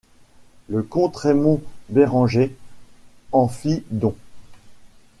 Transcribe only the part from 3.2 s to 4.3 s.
en fit don.